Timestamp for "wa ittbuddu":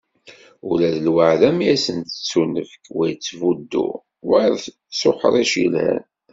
2.95-3.87